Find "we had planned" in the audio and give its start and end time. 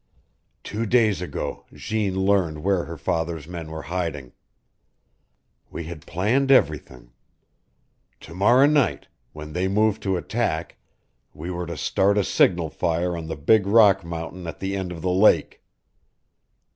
5.69-6.51